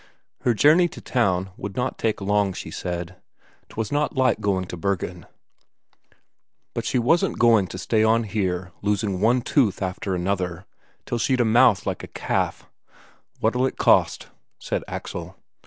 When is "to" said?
0.87-0.99, 4.65-4.75, 7.67-7.77